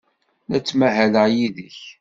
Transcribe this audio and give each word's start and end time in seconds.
La 0.49 0.57
ttmahaleɣ 0.59 1.25
yid-k. 1.35 1.77